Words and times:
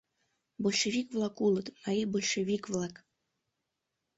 Большевик-влак 0.63 1.35
улыт, 1.45 1.67
марий 1.81 2.07
большевик-влак. 2.13 2.93